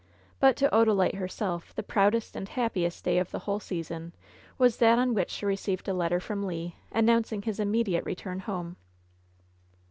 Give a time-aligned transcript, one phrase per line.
[0.39, 4.15] But to Odalite herself the proudest and happiest day of the whole season
[4.57, 8.77] was that on which she received a letter from Le, announcing his immediate return home.